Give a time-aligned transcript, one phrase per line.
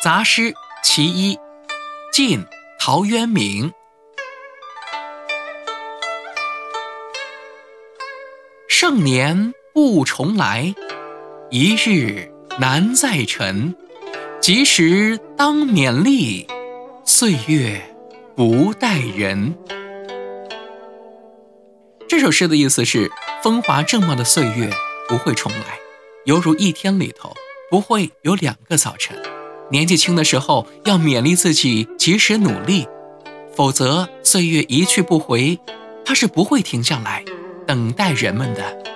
[0.00, 0.54] 杂诗
[0.84, 1.36] 其一，
[2.12, 2.46] 晋
[2.78, 3.72] 陶渊明。
[8.68, 10.72] 盛年不重来，
[11.50, 13.74] 一日难再晨。
[14.40, 16.46] 及时当勉励，
[17.04, 17.82] 岁月
[18.36, 19.58] 不待人。
[22.08, 23.10] 这首诗的意思是：
[23.42, 24.70] 风华正茂的岁月
[25.08, 25.80] 不会重来，
[26.24, 27.34] 犹如一天里头
[27.68, 29.20] 不会有两个早晨。
[29.70, 32.86] 年纪轻的时候要勉励自己及时努力，
[33.54, 35.58] 否则岁月一去不回，
[36.04, 37.22] 它是不会停下来
[37.66, 38.87] 等待人们的。